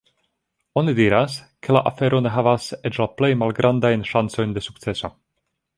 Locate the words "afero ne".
1.91-2.33